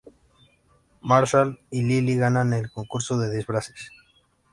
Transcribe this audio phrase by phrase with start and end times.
[1.03, 3.91] Marshall y Lily ganan el concurso de disfraces.